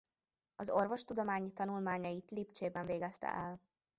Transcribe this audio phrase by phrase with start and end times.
[0.55, 3.61] Az orvostudományi tanulmányait Lipcsében végezte el.